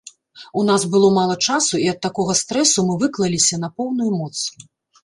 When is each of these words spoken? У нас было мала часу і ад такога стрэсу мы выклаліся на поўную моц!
У 0.61 0.63
нас 0.69 0.85
было 0.95 1.11
мала 1.17 1.35
часу 1.49 1.83
і 1.83 1.85
ад 1.93 1.99
такога 2.09 2.39
стрэсу 2.43 2.79
мы 2.89 2.93
выклаліся 3.05 3.55
на 3.67 3.75
поўную 3.79 4.11
моц! 4.19 4.35